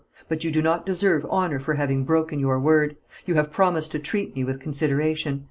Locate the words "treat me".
3.99-4.43